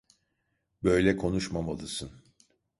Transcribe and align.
Böyle 0.83 1.17
konuşmamalısın. 1.17 2.11